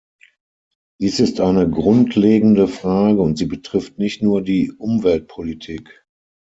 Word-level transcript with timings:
Dies 0.99 1.19
ist 1.19 1.39
eine 1.41 1.69
grundlegende 1.69 2.67
Frage, 2.67 3.21
und 3.21 3.37
sie 3.37 3.45
betrifft 3.45 3.99
nicht 3.99 4.23
nur 4.23 4.41
die 4.41 4.71
Umweltpolitik. 4.71 6.07